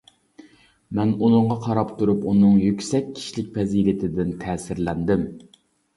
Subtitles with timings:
[0.99, 5.29] مەن ئۇنىڭغا قاراپ تۇرۇپ، ئۇنىڭ يۈكسەك كىشىلىك پەزىلىتىدىن تەسىرلەندىم.